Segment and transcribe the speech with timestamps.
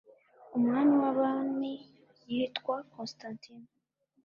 [0.57, 1.71] umwami wabami
[2.29, 3.67] yitwa costantino